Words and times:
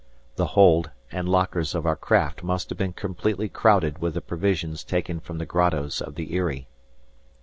The 0.35 0.47
hold 0.57 0.89
and 1.11 1.29
lockers 1.29 1.75
of 1.75 1.85
our 1.85 1.95
craft 1.95 2.41
must 2.41 2.69
have 2.71 2.77
been 2.79 2.91
completely 2.93 3.47
crowded 3.47 3.99
with 3.99 4.15
the 4.15 4.21
provisions 4.21 4.83
taken 4.83 5.19
from 5.19 5.37
the 5.37 5.45
grottoes 5.45 6.01
of 6.01 6.15
the 6.15 6.35
Eyrie. 6.35 6.67